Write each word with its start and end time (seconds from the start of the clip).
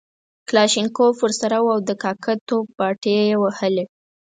کلاشینکوف 0.47 1.15
ورسره 1.21 1.57
وو 1.59 1.71
او 1.75 1.79
د 1.87 1.91
کاکه 2.03 2.33
توب 2.47 2.65
باټې 2.77 3.11
یې 3.29 3.35
وهلې. 3.41 3.85